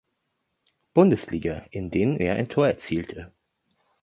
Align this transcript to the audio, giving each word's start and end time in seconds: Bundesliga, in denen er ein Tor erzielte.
Bundesliga, 0.95 1.67
in 1.69 1.91
denen 1.91 2.17
er 2.17 2.33
ein 2.33 2.49
Tor 2.49 2.65
erzielte. 2.67 3.31